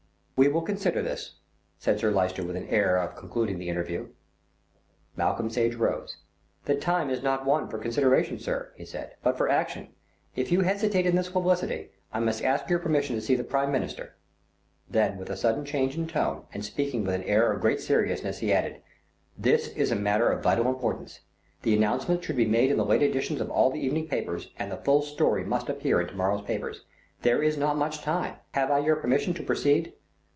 "We 0.37 0.47
will 0.47 0.63
consider 0.63 1.03
this," 1.03 1.35
said 1.77 1.99
Sir 1.99 2.09
Lyster 2.09 2.43
with 2.43 2.55
an 2.55 2.67
air 2.67 2.97
of 2.97 3.15
concluding 3.15 3.59
the 3.59 3.69
interview. 3.69 4.07
Malcolm 5.15 5.51
Sage 5.51 5.75
rose. 5.75 6.17
"The 6.65 6.73
time 6.73 7.11
is 7.11 7.21
not 7.21 7.45
one 7.45 7.67
for 7.67 7.77
consideration, 7.77 8.39
sir," 8.39 8.71
he 8.75 8.83
said, 8.83 9.13
"but 9.21 9.37
for 9.37 9.49
action. 9.51 9.89
If 10.35 10.51
you 10.51 10.61
hesitate 10.61 11.05
in 11.05 11.15
this 11.15 11.29
publicity, 11.29 11.91
I 12.11 12.21
must 12.21 12.43
ask 12.43 12.67
your 12.71 12.79
permission 12.79 13.15
to 13.15 13.21
see 13.21 13.35
the 13.35 13.43
Prime 13.43 13.71
Minister;" 13.71 14.15
then 14.89 15.19
with 15.19 15.29
a 15.29 15.37
sudden 15.37 15.63
change 15.63 15.95
of 15.95 16.07
tone 16.11 16.45
and 16.51 16.65
speaking 16.65 17.03
with 17.05 17.13
an 17.13 17.23
air 17.25 17.51
of 17.51 17.61
great 17.61 17.79
seriousness 17.79 18.39
he 18.39 18.51
added, 18.51 18.81
"This 19.37 19.67
is 19.67 19.91
a 19.91 19.95
matter 19.95 20.31
of 20.31 20.41
vital 20.41 20.67
importance. 20.69 21.19
The 21.61 21.75
announcement 21.75 22.23
should 22.23 22.35
be 22.35 22.47
made 22.47 22.71
in 22.71 22.77
the 22.77 22.83
late 22.85 23.03
editions 23.03 23.41
of 23.41 23.51
all 23.51 23.69
the 23.69 23.79
evening 23.85 24.07
papers, 24.07 24.49
and 24.57 24.71
the 24.71 24.77
full 24.77 25.03
story 25.03 25.43
must 25.43 25.69
appear 25.69 26.01
in 26.01 26.07
to 26.07 26.15
morrow's 26.15 26.41
papers. 26.47 26.83
There 27.21 27.43
is 27.43 27.57
not 27.57 27.77
much 27.77 28.01
time. 28.01 28.37
Have 28.55 28.71
I 28.71 28.79
your 28.79 28.95
permission 28.95 29.35
to 29.35 29.43
proceed?" 29.43 29.93